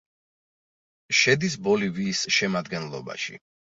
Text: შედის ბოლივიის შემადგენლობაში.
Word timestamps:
შედის 1.19 1.57
ბოლივიის 1.67 2.23
შემადგენლობაში. 2.39 3.39